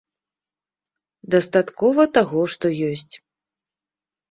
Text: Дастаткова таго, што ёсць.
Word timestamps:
Дастаткова 1.35 2.03
таго, 2.17 2.41
што 2.57 2.65
ёсць. 2.91 3.15